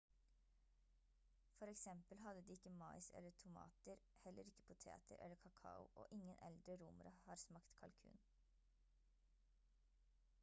[1.59, 6.35] for eksempel hadde de ikke mais eller tomater heller ikke poteter eller kakao og ingen
[6.47, 8.19] eldre romere har smakt kalkun